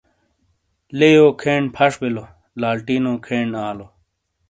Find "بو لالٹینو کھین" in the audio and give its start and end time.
1.99-3.47